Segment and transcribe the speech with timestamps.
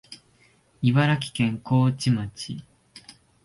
[0.81, 2.57] 茨城県河内町